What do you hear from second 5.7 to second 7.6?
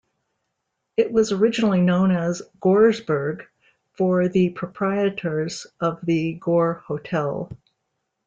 of the Gore Hotel.